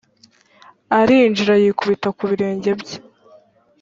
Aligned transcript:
arinjira 0.99 1.53
yikubita 1.63 2.09
ku 2.17 2.23
birenge 2.29 2.71
bye 2.79 2.97